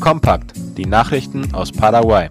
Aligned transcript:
Kompakt, 0.00 0.52
die 0.76 0.86
Nachrichten 0.86 1.52
aus 1.54 1.72
Paraguay. 1.72 2.28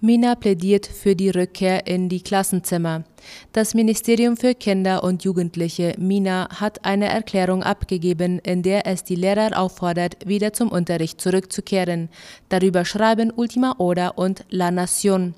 Mina 0.00 0.34
plädiert 0.34 0.86
für 0.86 1.14
die 1.14 1.30
Rückkehr 1.30 1.86
in 1.86 2.08
die 2.08 2.22
Klassenzimmer. 2.22 3.04
Das 3.52 3.74
Ministerium 3.74 4.36
für 4.36 4.54
Kinder 4.54 5.02
und 5.02 5.24
Jugendliche 5.24 5.94
MINA 5.98 6.48
hat 6.60 6.84
eine 6.84 7.08
Erklärung 7.08 7.62
abgegeben, 7.62 8.38
in 8.40 8.62
der 8.62 8.86
es 8.86 9.04
die 9.04 9.16
Lehrer 9.16 9.58
auffordert, 9.58 10.16
wieder 10.26 10.52
zum 10.52 10.68
Unterricht 10.68 11.20
zurückzukehren. 11.20 12.08
Darüber 12.48 12.84
schreiben 12.84 13.32
Ultima 13.34 13.76
Hora 13.78 14.08
und 14.08 14.44
La 14.50 14.68
Nación. 14.68 15.34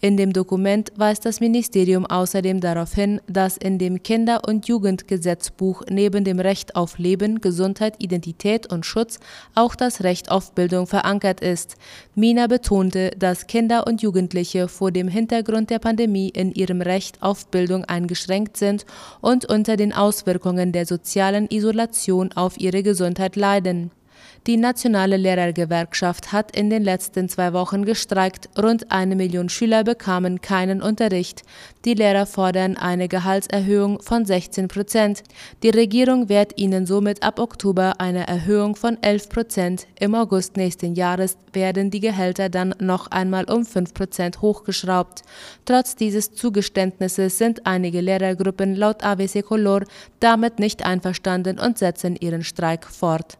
In 0.00 0.16
dem 0.16 0.32
Dokument 0.32 0.90
weist 0.96 1.24
das 1.24 1.38
Ministerium 1.38 2.06
außerdem 2.06 2.60
darauf 2.60 2.92
hin, 2.92 3.20
dass 3.28 3.56
in 3.56 3.78
dem 3.78 4.02
Kinder- 4.02 4.42
und 4.48 4.66
Jugendgesetzbuch 4.66 5.82
neben 5.88 6.24
dem 6.24 6.40
Recht 6.40 6.74
auf 6.74 6.98
Leben, 6.98 7.40
Gesundheit, 7.40 7.94
Identität 8.02 8.72
und 8.72 8.84
Schutz 8.84 9.20
auch 9.54 9.76
das 9.76 10.02
Recht 10.02 10.28
auf 10.28 10.54
Bildung 10.54 10.88
verankert 10.88 11.40
ist. 11.40 11.76
Mina 12.16 12.48
betonte, 12.48 13.12
dass 13.16 13.46
Kinder 13.46 13.86
und 13.86 14.02
Jugendliche 14.02 14.66
vor 14.66 14.90
dem 14.90 15.06
Hintergrund 15.06 15.70
der 15.70 15.78
Pandemie 15.78 16.30
in 16.30 16.50
ihrem 16.52 16.82
Recht 16.82 17.22
auf 17.22 17.31
Bildung 17.50 17.84
eingeschränkt 17.84 18.56
sind 18.56 18.84
und 19.20 19.44
unter 19.44 19.76
den 19.76 19.92
Auswirkungen 19.92 20.72
der 20.72 20.86
sozialen 20.86 21.48
Isolation 21.50 22.32
auf 22.32 22.58
ihre 22.58 22.82
Gesundheit 22.82 23.36
leiden. 23.36 23.90
Die 24.46 24.56
Nationale 24.56 25.16
Lehrergewerkschaft 25.16 26.32
hat 26.32 26.56
in 26.56 26.68
den 26.68 26.82
letzten 26.82 27.28
zwei 27.28 27.52
Wochen 27.52 27.84
gestreikt. 27.84 28.48
Rund 28.60 28.90
eine 28.90 29.14
Million 29.14 29.48
Schüler 29.48 29.84
bekamen 29.84 30.40
keinen 30.40 30.82
Unterricht. 30.82 31.42
Die 31.84 31.94
Lehrer 31.94 32.26
fordern 32.26 32.76
eine 32.76 33.08
Gehaltserhöhung 33.08 34.00
von 34.02 34.24
16 34.24 34.68
Prozent. 34.68 35.22
Die 35.62 35.70
Regierung 35.70 36.28
wird 36.28 36.58
ihnen 36.58 36.86
somit 36.86 37.22
ab 37.22 37.38
Oktober 37.38 38.00
eine 38.00 38.26
Erhöhung 38.26 38.76
von 38.76 39.02
11 39.02 39.28
Prozent. 39.28 39.86
Im 39.98 40.14
August 40.14 40.56
nächsten 40.56 40.94
Jahres 40.94 41.36
werden 41.52 41.90
die 41.90 42.00
Gehälter 42.00 42.48
dann 42.48 42.74
noch 42.80 43.08
einmal 43.08 43.44
um 43.50 43.64
5 43.64 43.94
Prozent 43.94 44.40
hochgeschraubt. 44.42 45.22
Trotz 45.64 45.96
dieses 45.96 46.34
Zugeständnisses 46.34 47.38
sind 47.38 47.66
einige 47.66 48.00
Lehrergruppen 48.00 48.74
laut 48.74 49.04
AVC 49.04 49.44
Color 49.44 49.84
damit 50.20 50.58
nicht 50.58 50.84
einverstanden 50.84 51.58
und 51.58 51.78
setzen 51.78 52.16
ihren 52.16 52.44
Streik 52.44 52.86
fort. 52.86 53.38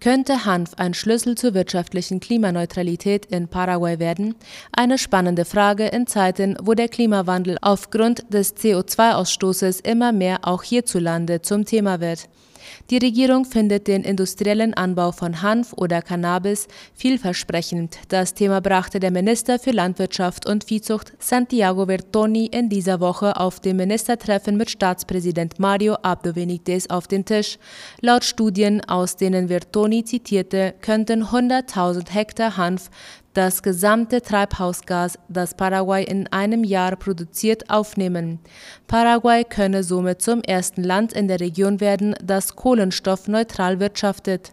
Könnte 0.00 0.44
Hanf 0.44 0.74
ein 0.76 0.94
Schlüssel 0.94 1.36
zur 1.36 1.54
wirtschaftlichen 1.54 2.20
Klimaneutralität 2.20 3.26
in 3.26 3.48
Paraguay 3.48 3.98
werden? 3.98 4.34
Eine 4.72 4.98
spannende 4.98 5.44
Frage 5.44 5.86
in 5.86 6.06
Zeiten, 6.06 6.56
wo 6.62 6.74
der 6.74 6.88
Klimawandel 6.88 7.58
aufgrund 7.60 8.32
des 8.32 8.56
CO2-Ausstoßes 8.56 9.84
immer 9.84 10.12
mehr 10.12 10.40
auch 10.42 10.62
hierzulande 10.62 11.42
zum 11.42 11.64
Thema 11.64 12.00
wird. 12.00 12.28
Die 12.90 12.98
Regierung 12.98 13.44
findet 13.44 13.86
den 13.86 14.02
industriellen 14.02 14.74
Anbau 14.74 15.12
von 15.12 15.42
Hanf 15.42 15.72
oder 15.74 16.02
Cannabis 16.02 16.68
vielversprechend. 16.94 17.98
Das 18.08 18.34
Thema 18.34 18.60
brachte 18.60 19.00
der 19.00 19.10
Minister 19.10 19.58
für 19.58 19.72
Landwirtschaft 19.72 20.46
und 20.46 20.64
Viehzucht 20.64 21.12
Santiago 21.18 21.86
Vertoni 21.86 22.46
in 22.46 22.68
dieser 22.68 23.00
Woche 23.00 23.38
auf 23.38 23.60
dem 23.60 23.76
Ministertreffen 23.76 24.56
mit 24.56 24.70
Staatspräsident 24.70 25.58
Mario 25.58 25.94
Abdo 26.02 26.32
Benitez 26.32 26.86
auf 26.88 27.06
den 27.06 27.24
Tisch. 27.24 27.58
Laut 28.00 28.24
Studien, 28.24 28.82
aus 28.88 29.16
denen 29.16 29.48
Vertoni 29.48 30.04
zitierte, 30.04 30.74
könnten 30.80 31.24
100.000 31.24 32.10
Hektar 32.10 32.56
Hanf 32.56 32.90
das 33.38 33.62
gesamte 33.62 34.20
Treibhausgas, 34.20 35.16
das 35.28 35.54
Paraguay 35.54 36.02
in 36.02 36.26
einem 36.32 36.64
Jahr 36.64 36.96
produziert, 36.96 37.70
aufnehmen. 37.70 38.40
Paraguay 38.88 39.44
könne 39.44 39.84
somit 39.84 40.20
zum 40.20 40.42
ersten 40.42 40.82
Land 40.82 41.12
in 41.12 41.28
der 41.28 41.38
Region 41.38 41.80
werden, 41.80 42.16
das 42.20 42.56
kohlenstoffneutral 42.56 43.78
wirtschaftet. 43.78 44.50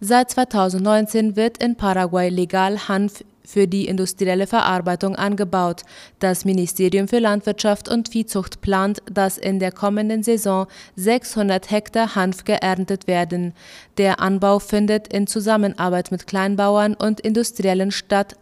Seit 0.00 0.32
2019 0.32 1.36
wird 1.36 1.62
in 1.62 1.76
Paraguay 1.76 2.28
legal 2.28 2.88
Hanf 2.88 3.22
für 3.44 3.66
die 3.68 3.86
industrielle 3.86 4.46
Verarbeitung 4.46 5.16
angebaut. 5.16 5.82
Das 6.18 6.44
Ministerium 6.44 7.08
für 7.08 7.18
Landwirtschaft 7.18 7.88
und 7.88 8.08
Viehzucht 8.08 8.60
plant, 8.60 9.02
dass 9.10 9.38
in 9.38 9.58
der 9.58 9.72
kommenden 9.72 10.22
Saison 10.22 10.66
600 10.96 11.70
Hektar 11.70 12.14
Hanf 12.14 12.44
geerntet 12.44 13.06
werden. 13.06 13.52
Der 13.98 14.20
Anbau 14.20 14.58
findet 14.58 15.12
in 15.12 15.26
Zusammenarbeit 15.26 16.10
mit 16.10 16.26
Kleinbauern 16.26 16.94
und 16.94 17.20
Industriellen 17.20 17.90
statt 17.90 18.36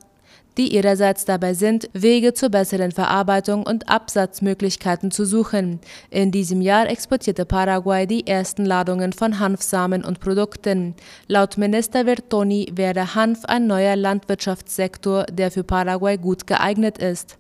die 0.59 0.75
ihrerseits 0.75 1.25
dabei 1.25 1.55
sind, 1.55 1.89
Wege 1.93 2.35
zur 2.35 2.51
besseren 2.51 2.93
Verarbeitung 2.93 3.65
und 3.65 3.89
Absatzmöglichkeiten 3.89 5.11
zu 5.11 5.25
suchen. 5.25 5.81
In 6.11 6.31
diesem 6.31 6.61
Jahr 6.61 6.89
exportierte 6.89 7.45
Paraguay 7.45 8.07
die 8.07 8.27
ersten 8.27 8.65
Ladungen 8.65 9.13
von 9.13 9.39
Hanfsamen 9.39 10.05
und 10.05 10.21
Produkten. 10.21 10.95
Laut 11.29 11.59
Minister 11.59 12.05
Vertoni 12.05 12.71
wäre 12.75 13.15
Hanf 13.15 13.45
ein 13.45 13.67
neuer 13.67 13.97
Landwirtschaftssektor, 13.97 15.25
der 15.27 15.51
für 15.51 15.65
Paraguay 15.65 16.17
gut 16.19 16.47
geeignet 16.47 16.99
ist. 16.99 17.39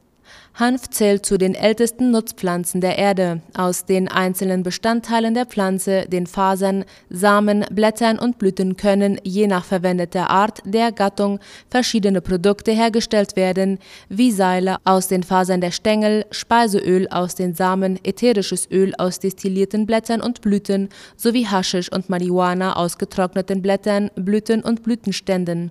Hanf 0.55 0.91
zählt 0.91 1.25
zu 1.25 1.39
den 1.39 1.55
ältesten 1.55 2.11
Nutzpflanzen 2.11 2.83
der 2.83 2.99
Erde. 2.99 3.41
Aus 3.57 3.87
den 3.87 4.09
einzelnen 4.09 4.63
Bestandteilen 4.63 5.33
der 5.33 5.47
Pflanze, 5.47 6.05
den 6.09 6.27
Fasern, 6.27 6.85
Samen, 7.09 7.65
Blättern 7.71 8.19
und 8.19 8.39
Blüten 8.39 8.77
können, 8.77 9.19
je 9.25 9.47
nach 9.47 9.65
verwendeter 9.65 10.29
Art 10.29 10.61
der 10.67 10.93
Gattung, 10.93 11.41
verschiedene 11.71 12.21
Produkte 12.21 12.73
hergestellt 12.73 13.35
werden, 13.35 13.79
wie 14.11 14.31
Seile 14.31 14.77
aus 14.85 15.09
den 15.09 15.23
Fasern 15.23 15.63
der 15.63 15.71
Stängel, 15.71 16.27
Speiseöl 16.31 17.09
aus 17.09 17.35
den 17.35 17.55
Samen, 17.55 17.99
ätherisches 18.05 18.71
Öl 18.71 18.95
aus 18.99 19.21
destillierten 19.21 19.87
Blättern 19.87 20.21
und 20.21 20.43
Blüten 20.43 20.91
sowie 21.17 21.47
Haschisch 21.47 21.91
und 21.91 22.11
Marihuana 22.11 22.77
aus 22.77 22.99
getrockneten 22.99 23.63
Blättern, 23.63 24.11
Blüten 24.17 24.63
und 24.63 24.83
Blütenständen. 24.83 25.71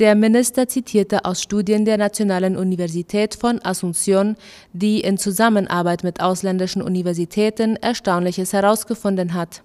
Der 0.00 0.14
Minister 0.14 0.66
zitierte 0.66 1.26
aus 1.26 1.42
Studien 1.42 1.84
der 1.84 1.98
Nationalen 1.98 2.56
Universität 2.56 3.34
von 3.34 3.58
Asunción, 3.58 4.36
die 4.72 5.00
in 5.02 5.18
Zusammenarbeit 5.18 6.04
mit 6.04 6.22
ausländischen 6.22 6.80
Universitäten 6.80 7.76
Erstaunliches 7.76 8.54
herausgefunden 8.54 9.34
hat 9.34 9.62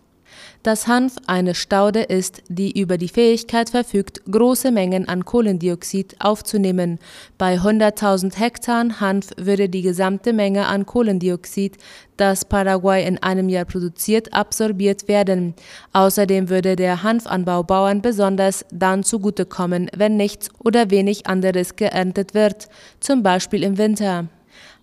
dass 0.63 0.87
Hanf 0.87 1.15
eine 1.27 1.55
Staude 1.55 2.01
ist, 2.01 2.41
die 2.47 2.79
über 2.79 2.97
die 2.97 3.07
Fähigkeit 3.07 3.69
verfügt, 3.69 4.21
große 4.29 4.71
Mengen 4.71 5.07
an 5.07 5.25
Kohlendioxid 5.25 6.15
aufzunehmen. 6.19 6.99
Bei 7.37 7.57
100.000 7.57 8.37
Hektar 8.37 8.99
Hanf 8.99 9.29
würde 9.37 9.69
die 9.69 9.81
gesamte 9.81 10.33
Menge 10.33 10.65
an 10.67 10.85
Kohlendioxid, 10.85 11.77
das 12.17 12.45
Paraguay 12.45 13.05
in 13.05 13.21
einem 13.21 13.49
Jahr 13.49 13.65
produziert, 13.65 14.33
absorbiert 14.33 15.07
werden. 15.07 15.53
Außerdem 15.93 16.49
würde 16.49 16.75
der 16.75 17.03
Hanfanbau 17.03 17.63
Bauern 17.63 18.01
besonders 18.01 18.65
dann 18.71 19.03
zugutekommen, 19.03 19.89
wenn 19.95 20.17
nichts 20.17 20.49
oder 20.63 20.89
wenig 20.89 21.27
anderes 21.27 21.75
geerntet 21.75 22.33
wird, 22.33 22.67
zum 22.99 23.23
Beispiel 23.23 23.63
im 23.63 23.77
Winter. 23.77 24.27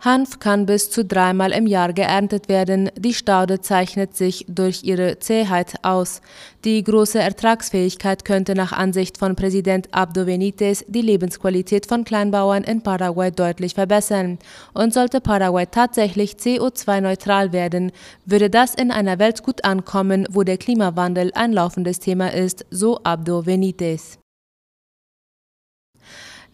Hanf 0.01 0.41
kann 0.41 0.67
bis 0.67 0.91
zu 0.91 1.05
dreimal 1.05 1.53
im 1.53 1.67
Jahr 1.67 1.93
geerntet 1.93 2.49
werden. 2.49 2.91
Die 2.97 3.15
Staude 3.15 3.61
zeichnet 3.61 4.17
sich 4.17 4.45
durch 4.49 4.83
ihre 4.83 5.21
Zähheit 5.21 5.75
aus. 5.83 6.21
Die 6.65 6.83
große 6.83 7.21
Ertragsfähigkeit 7.21 8.25
könnte 8.25 8.55
nach 8.55 8.73
Ansicht 8.73 9.19
von 9.19 9.37
Präsident 9.37 9.89
Abdo 9.93 10.25
Benitez 10.25 10.85
die 10.89 11.03
Lebensqualität 11.03 11.87
von 11.87 12.05
Kleinbauern 12.05 12.65
in 12.65 12.83
Paraguay 12.83 13.31
deutlich 13.31 13.75
verbessern. 13.75 14.39
Und 14.75 14.93
sollte 14.93 15.21
Paraguay 15.21 15.67
tatsächlich 15.67 16.33
CO2-neutral 16.33 17.53
werden, 17.53 17.93
würde 18.25 18.51
das 18.51 18.75
in 18.75 18.91
einer 18.91 19.19
Welt 19.19 19.43
gut 19.43 19.65
ankommen, 19.65 20.27
wo 20.31 20.43
der 20.43 20.59
Klimawandel 20.59 21.31
ein 21.35 21.53
laufendes 21.53 22.01
Thema 22.01 22.33
ist, 22.33 22.67
so 22.71 22.99
Abdo 23.05 23.43
Benitez. 23.43 24.22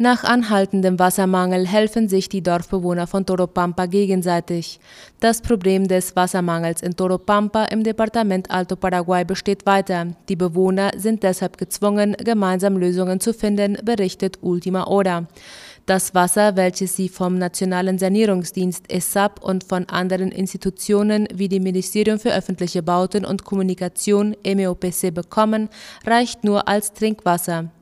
Nach 0.00 0.22
anhaltendem 0.22 0.96
Wassermangel 1.00 1.66
helfen 1.66 2.08
sich 2.08 2.28
die 2.28 2.40
Dorfbewohner 2.40 3.08
von 3.08 3.26
Toropampa 3.26 3.86
gegenseitig. 3.86 4.78
Das 5.18 5.42
Problem 5.42 5.88
des 5.88 6.14
Wassermangels 6.14 6.82
in 6.82 6.94
Toropampa 6.94 7.64
im 7.64 7.82
Departement 7.82 8.48
Alto 8.48 8.76
Paraguay 8.76 9.24
besteht 9.24 9.66
weiter. 9.66 10.06
Die 10.28 10.36
Bewohner 10.36 10.92
sind 10.96 11.24
deshalb 11.24 11.58
gezwungen, 11.58 12.14
gemeinsam 12.16 12.76
Lösungen 12.76 13.18
zu 13.18 13.34
finden, 13.34 13.76
berichtet 13.82 14.38
Ultima 14.40 14.86
Hora. 14.86 15.26
Das 15.84 16.14
Wasser, 16.14 16.54
welches 16.54 16.94
sie 16.94 17.08
vom 17.08 17.36
Nationalen 17.36 17.98
Sanierungsdienst 17.98 18.92
ESAP 18.92 19.42
und 19.42 19.64
von 19.64 19.88
anderen 19.88 20.30
Institutionen 20.30 21.26
wie 21.34 21.48
dem 21.48 21.64
Ministerium 21.64 22.20
für 22.20 22.32
öffentliche 22.32 22.84
Bauten 22.84 23.24
und 23.24 23.44
Kommunikation 23.44 24.36
MEOPC 24.44 25.12
bekommen, 25.12 25.68
reicht 26.06 26.44
nur 26.44 26.68
als 26.68 26.92
Trinkwasser. 26.92 27.72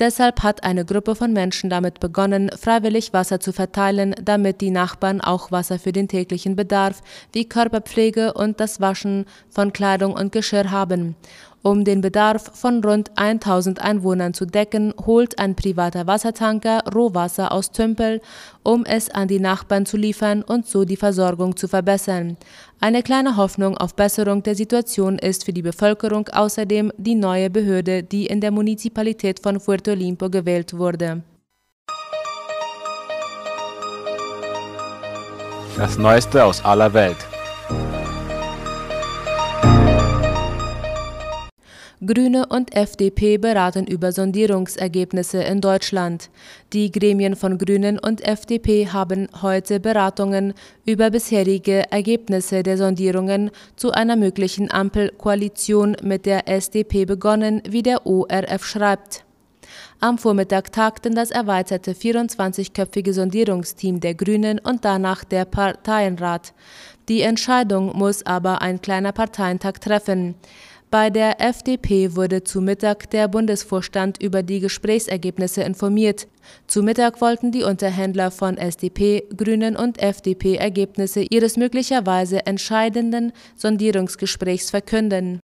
Deshalb 0.00 0.42
hat 0.42 0.64
eine 0.64 0.86
Gruppe 0.86 1.14
von 1.14 1.34
Menschen 1.34 1.68
damit 1.68 2.00
begonnen, 2.00 2.50
freiwillig 2.58 3.12
Wasser 3.12 3.38
zu 3.38 3.52
verteilen, 3.52 4.14
damit 4.22 4.62
die 4.62 4.70
Nachbarn 4.70 5.20
auch 5.20 5.52
Wasser 5.52 5.78
für 5.78 5.92
den 5.92 6.08
täglichen 6.08 6.56
Bedarf 6.56 7.02
wie 7.34 7.46
Körperpflege 7.46 8.32
und 8.32 8.60
das 8.60 8.80
Waschen 8.80 9.26
von 9.50 9.74
Kleidung 9.74 10.14
und 10.14 10.32
Geschirr 10.32 10.70
haben. 10.70 11.16
Um 11.62 11.84
den 11.84 12.00
Bedarf 12.00 12.50
von 12.54 12.82
rund 12.82 13.10
1000 13.16 13.82
Einwohnern 13.82 14.32
zu 14.32 14.46
decken, 14.46 14.94
holt 15.04 15.38
ein 15.38 15.54
privater 15.54 16.06
Wassertanker 16.06 16.82
Rohwasser 16.94 17.52
aus 17.52 17.70
Tümpel, 17.70 18.22
um 18.62 18.86
es 18.86 19.10
an 19.10 19.28
die 19.28 19.40
Nachbarn 19.40 19.84
zu 19.84 19.98
liefern 19.98 20.42
und 20.42 20.66
so 20.66 20.86
die 20.86 20.96
Versorgung 20.96 21.56
zu 21.56 21.68
verbessern. 21.68 22.38
Eine 22.80 23.02
kleine 23.02 23.36
Hoffnung 23.36 23.76
auf 23.76 23.94
Besserung 23.94 24.42
der 24.42 24.54
Situation 24.54 25.18
ist 25.18 25.44
für 25.44 25.52
die 25.52 25.60
Bevölkerung 25.60 26.28
außerdem 26.28 26.92
die 26.96 27.14
neue 27.14 27.50
Behörde, 27.50 28.02
die 28.02 28.26
in 28.26 28.40
der 28.40 28.52
Municipalität 28.52 29.40
von 29.40 29.60
Puerto 29.60 29.92
Limpo 29.92 30.30
gewählt 30.30 30.72
wurde. 30.72 31.22
Das 35.76 35.98
Neueste 35.98 36.42
aus 36.42 36.64
aller 36.64 36.92
Welt. 36.94 37.18
Grüne 42.04 42.46
und 42.46 42.74
FDP 42.74 43.36
beraten 43.36 43.86
über 43.86 44.10
Sondierungsergebnisse 44.10 45.42
in 45.42 45.60
Deutschland. 45.60 46.30
Die 46.72 46.90
Gremien 46.90 47.36
von 47.36 47.58
Grünen 47.58 47.98
und 47.98 48.26
FDP 48.26 48.88
haben 48.88 49.28
heute 49.42 49.80
Beratungen 49.80 50.54
über 50.86 51.10
bisherige 51.10 51.92
Ergebnisse 51.92 52.62
der 52.62 52.78
Sondierungen 52.78 53.50
zu 53.76 53.92
einer 53.92 54.16
möglichen 54.16 54.70
Ampelkoalition 54.70 55.94
mit 56.02 56.24
der 56.24 56.48
SDP 56.48 57.04
begonnen, 57.04 57.60
wie 57.68 57.82
der 57.82 58.06
ORF 58.06 58.64
schreibt. 58.64 59.26
Am 60.00 60.16
Vormittag 60.16 60.72
tagten 60.72 61.14
das 61.14 61.30
erweiterte 61.30 61.92
24-köpfige 61.92 63.12
Sondierungsteam 63.12 64.00
der 64.00 64.14
Grünen 64.14 64.58
und 64.58 64.86
danach 64.86 65.22
der 65.24 65.44
Parteienrat. 65.44 66.54
Die 67.10 67.20
Entscheidung 67.20 67.94
muss 67.94 68.24
aber 68.24 68.62
ein 68.62 68.80
kleiner 68.80 69.12
Parteientag 69.12 69.82
treffen. 69.82 70.36
Bei 70.90 71.08
der 71.08 71.40
FDP 71.40 72.16
wurde 72.16 72.42
zu 72.42 72.60
Mittag 72.60 73.10
der 73.10 73.28
Bundesvorstand 73.28 74.20
über 74.20 74.42
die 74.42 74.58
Gesprächsergebnisse 74.58 75.62
informiert. 75.62 76.26
Zu 76.66 76.82
Mittag 76.82 77.20
wollten 77.20 77.52
die 77.52 77.62
Unterhändler 77.62 78.32
von 78.32 78.56
SDP, 78.56 79.22
Grünen 79.36 79.76
und 79.76 80.02
FDP 80.02 80.56
Ergebnisse 80.56 81.20
ihres 81.20 81.56
möglicherweise 81.56 82.44
entscheidenden 82.44 83.32
Sondierungsgesprächs 83.54 84.70
verkünden. 84.70 85.38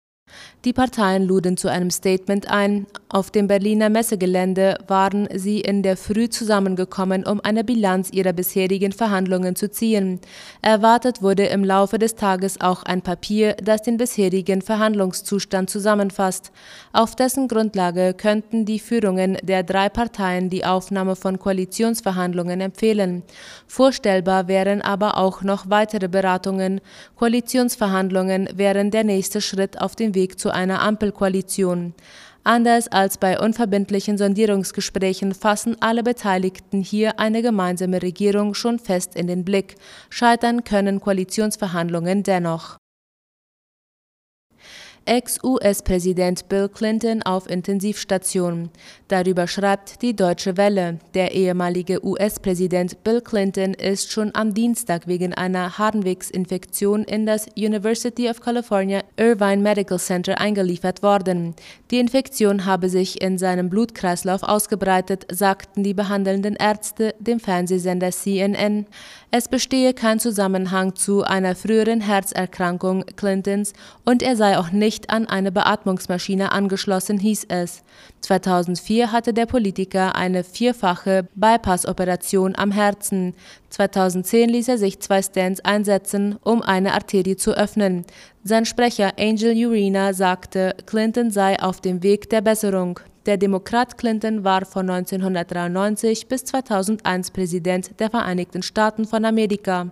Die 0.67 0.73
Parteien 0.73 1.23
luden 1.23 1.56
zu 1.56 1.70
einem 1.70 1.93
Statement 1.93 2.50
ein. 2.50 2.88
Auf 3.08 3.31
dem 3.31 3.46
Berliner 3.46 3.88
Messegelände 3.88 4.76
waren 4.88 5.28
sie 5.32 5.61
in 5.61 5.84
der 5.84 5.96
Früh 5.96 6.28
zusammengekommen, 6.28 7.25
um 7.25 7.40
eine 7.40 7.62
Bilanz 7.62 8.11
ihrer 8.11 8.32
bisherigen 8.32 8.90
Verhandlungen 8.90 9.55
zu 9.55 9.70
ziehen. 9.70 10.19
Erwartet 10.62 11.23
wurde 11.23 11.44
im 11.44 11.62
Laufe 11.62 12.00
des 12.00 12.17
Tages 12.17 12.61
auch 12.61 12.82
ein 12.82 13.00
Papier, 13.00 13.55
das 13.62 13.82
den 13.82 13.96
bisherigen 13.96 14.61
Verhandlungszustand 14.61 15.70
zusammenfasst. 15.70 16.50
Auf 16.93 17.14
dessen 17.14 17.46
Grundlage 17.46 18.12
könnten 18.12 18.64
die 18.64 18.81
Führungen 18.81 19.38
der 19.44 19.62
drei 19.62 19.88
Parteien 19.88 20.50
die 20.50 20.64
Aufnahme 20.64 21.14
von 21.14 21.38
Koalitionsverhandlungen 21.38 22.61
empfehlen. 22.61 23.22
Vorstellbar 23.69 24.49
wären 24.49 24.82
aber 24.82 25.17
auch 25.17 25.43
noch 25.43 25.70
weitere 25.70 26.08
Beratungen. 26.08 26.81
Koalitionsverhandlungen 27.14 28.49
wären 28.56 28.90
der 28.90 29.05
nächste 29.05 29.40
Schritt 29.40 29.81
auf 29.81 29.94
dem 29.94 30.12
Weg 30.17 30.41
zu 30.41 30.53
einer 30.53 30.83
Ampelkoalition. 30.83 31.95
Anders 32.43 32.89
als 32.89 33.19
bei 33.19 33.39
unverbindlichen 33.39 34.19
Sondierungsgesprächen 34.19 35.35
fassen 35.35 35.77
alle 35.81 36.03
Beteiligten 36.03 36.81
hier 36.81 37.21
eine 37.21 37.43
gemeinsame 37.43 38.03
Regierung 38.03 38.55
schon 38.55 38.81
fest 38.81 39.15
in 39.15 39.29
den 39.29 39.45
Blick. 39.45 39.77
Scheitern 40.11 40.65
können 40.65 41.01
Koalitionsverhandlungen 41.01 42.25
dennoch. 42.25 42.79
Ex-US-Präsident 45.06 46.49
Bill 46.49 46.69
Clinton 46.69 47.23
auf 47.23 47.49
Intensivstation. 47.49 48.70
Darüber 49.06 49.47
schreibt 49.47 50.03
die 50.03 50.17
Deutsche 50.17 50.56
Welle. 50.56 50.99
Der 51.14 51.32
ehemalige 51.32 52.05
US-Präsident 52.05 53.05
Bill 53.05 53.20
Clinton 53.20 53.75
ist 53.75 54.11
schon 54.11 54.35
am 54.35 54.53
Dienstag 54.53 55.06
wegen 55.06 55.32
einer 55.32 55.79
Harnwegsinfektion 55.79 57.05
in 57.05 57.25
das 57.25 57.47
University 57.56 58.29
of 58.29 58.41
California 58.41 59.05
Irvine 59.17 59.62
Medical 59.62 60.00
Center 60.00 60.41
eingeliefert 60.41 61.05
worden. 61.05 61.55
Die 61.93 62.00
Infektion 62.00 62.64
habe 62.64 62.88
sich 62.88 63.23
in 63.23 63.38
seinem 63.38 63.70
Blutkreislauf 63.70 64.43
ausgebreitet, 64.43 65.26
sagten 65.31 65.85
die 65.85 65.94
behandelnden 65.94 66.56
Ärzte 66.56 67.14
dem 67.20 67.38
Fernsehsender 67.38 68.11
CNN. 68.11 68.87
Es 69.31 69.47
bestehe 69.47 69.94
kein 69.94 70.19
Zusammenhang 70.19 70.97
zu 70.97 71.23
einer 71.23 71.55
früheren 71.55 72.00
Herzerkrankung 72.00 73.05
Clintons 73.17 73.73
und 74.05 74.23
er 74.23 74.35
sei 74.35 74.58
auch 74.58 74.73
nicht 74.73 74.95
an 75.10 75.26
eine 75.26 75.52
Beatmungsmaschine 75.52 76.52
angeschlossen, 76.52 77.19
hieß 77.19 77.46
es. 77.48 77.82
2004 78.22 79.12
hatte 79.12 79.32
der 79.32 79.46
Politiker 79.46 80.16
eine 80.16 80.43
vierfache 80.43 81.28
Bypass-Operation 81.34 82.56
am 82.56 82.72
Herzen. 82.72 83.34
2010 83.70 84.48
ließ 84.48 84.69
er 84.69 84.78
sich 84.78 85.00
zwei 85.00 85.22
Stents 85.22 85.60
einsetzen, 85.60 86.37
um 86.43 86.62
eine 86.62 86.94
Arterie 86.94 87.37
zu 87.37 87.52
öffnen. 87.52 88.04
Sein 88.43 88.64
Sprecher 88.64 89.12
Angel 89.19 89.54
Urena 89.66 90.12
sagte, 90.12 90.75
Clinton 90.87 91.31
sei 91.31 91.60
auf 91.60 91.81
dem 91.81 92.02
Weg 92.02 92.31
der 92.31 92.40
Besserung. 92.40 93.00
Der 93.26 93.37
Demokrat 93.37 93.98
Clinton 93.98 94.44
war 94.44 94.64
von 94.64 94.88
1993 94.88 96.28
bis 96.28 96.44
2001 96.44 97.32
Präsident 97.32 97.98
der 97.98 98.10
Vereinigten 98.10 98.62
Staaten 98.62 99.04
von 99.04 99.25
Amerika. 99.25 99.90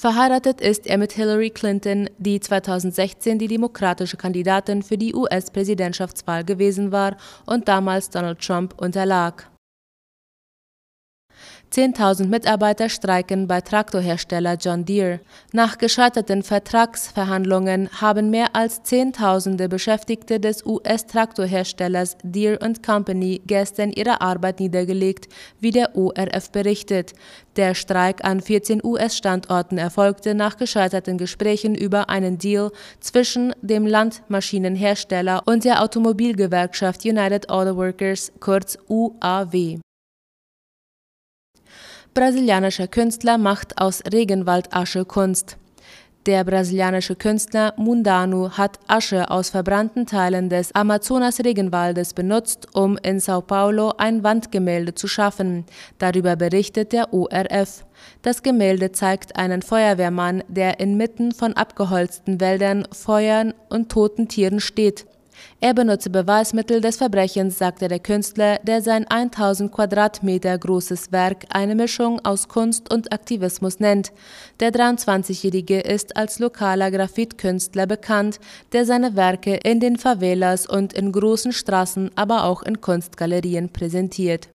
Verheiratet 0.00 0.62
ist 0.62 0.86
er 0.86 0.96
mit 0.96 1.12
Hillary 1.12 1.50
Clinton, 1.50 2.08
die 2.16 2.40
2016 2.40 3.38
die 3.38 3.48
demokratische 3.48 4.16
Kandidatin 4.16 4.82
für 4.82 4.96
die 4.96 5.14
US-Präsidentschaftswahl 5.14 6.42
gewesen 6.42 6.90
war 6.90 7.18
und 7.44 7.68
damals 7.68 8.08
Donald 8.08 8.40
Trump 8.40 8.72
unterlag. 8.80 9.49
10.000 11.72 12.26
Mitarbeiter 12.26 12.88
streiken 12.88 13.46
bei 13.46 13.60
Traktorhersteller 13.60 14.56
John 14.60 14.84
Deere. 14.84 15.20
Nach 15.52 15.78
gescheiterten 15.78 16.42
Vertragsverhandlungen 16.42 17.88
haben 18.00 18.30
mehr 18.30 18.56
als 18.56 18.82
Zehntausende 18.82 19.68
Beschäftigte 19.68 20.40
des 20.40 20.66
US-Traktorherstellers 20.66 22.16
Deere 22.24 22.58
Company 22.84 23.40
gestern 23.46 23.92
ihre 23.92 24.20
Arbeit 24.20 24.58
niedergelegt, 24.58 25.28
wie 25.60 25.70
der 25.70 25.94
ORF 25.96 26.50
berichtet. 26.50 27.12
Der 27.54 27.76
Streik 27.76 28.24
an 28.24 28.40
14 28.40 28.84
US-Standorten 28.84 29.78
erfolgte 29.78 30.34
nach 30.34 30.56
gescheiterten 30.56 31.18
Gesprächen 31.18 31.76
über 31.76 32.10
einen 32.10 32.38
Deal 32.38 32.72
zwischen 32.98 33.54
dem 33.62 33.86
Landmaschinenhersteller 33.86 35.42
und 35.46 35.64
der 35.64 35.82
Automobilgewerkschaft 35.82 37.04
United 37.04 37.48
Auto 37.48 37.76
Workers, 37.76 38.32
kurz 38.40 38.76
UAW. 38.88 39.78
Brasilianischer 42.12 42.88
Künstler 42.88 43.38
macht 43.38 43.80
aus 43.80 44.02
Regenwaldasche 44.12 45.04
Kunst. 45.04 45.56
Der 46.26 46.42
brasilianische 46.42 47.14
Künstler 47.14 47.72
Mundano 47.76 48.50
hat 48.58 48.80
Asche 48.88 49.30
aus 49.30 49.50
verbrannten 49.50 50.06
Teilen 50.06 50.48
des 50.48 50.74
Amazonas-Regenwaldes 50.74 52.12
benutzt, 52.14 52.66
um 52.74 52.98
in 52.98 53.20
Sao 53.20 53.40
Paulo 53.42 53.92
ein 53.96 54.24
Wandgemälde 54.24 54.94
zu 54.96 55.06
schaffen. 55.06 55.64
Darüber 55.98 56.34
berichtet 56.34 56.92
der 56.92 57.14
ORF. 57.14 57.86
Das 58.22 58.42
Gemälde 58.42 58.90
zeigt 58.90 59.36
einen 59.36 59.62
Feuerwehrmann, 59.62 60.42
der 60.48 60.80
inmitten 60.80 61.30
von 61.30 61.52
abgeholzten 61.52 62.40
Wäldern, 62.40 62.88
Feuern 62.92 63.54
und 63.68 63.88
toten 63.88 64.26
Tieren 64.26 64.58
steht. 64.58 65.06
Er 65.60 65.74
benutze 65.74 66.10
Beweismittel 66.10 66.80
des 66.80 66.96
Verbrechens, 66.96 67.58
sagte 67.58 67.88
der 67.88 67.98
Künstler, 67.98 68.58
der 68.62 68.82
sein 68.82 69.06
1000 69.06 69.70
Quadratmeter 69.70 70.56
großes 70.56 71.12
Werk 71.12 71.44
eine 71.50 71.74
Mischung 71.74 72.20
aus 72.24 72.48
Kunst 72.48 72.92
und 72.92 73.12
Aktivismus 73.12 73.80
nennt. 73.80 74.12
Der 74.60 74.72
23-Jährige 74.72 75.80
ist 75.80 76.16
als 76.16 76.38
lokaler 76.38 76.90
Graffitkünstler 76.90 77.86
bekannt, 77.86 78.40
der 78.72 78.86
seine 78.86 79.16
Werke 79.16 79.56
in 79.56 79.80
den 79.80 79.96
Favelas 79.96 80.66
und 80.66 80.92
in 80.92 81.12
großen 81.12 81.52
Straßen, 81.52 82.10
aber 82.14 82.44
auch 82.44 82.62
in 82.62 82.80
Kunstgalerien 82.80 83.68
präsentiert 83.68 84.48